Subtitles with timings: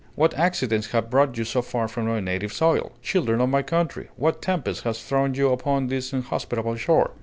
[0.15, 2.93] What accidents have brought you so far from our native soil?
[3.03, 7.11] Children of my country, what tempest has thrown you upon this inhospitable shore?"